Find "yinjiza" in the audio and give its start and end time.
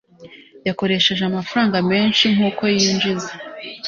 2.75-3.31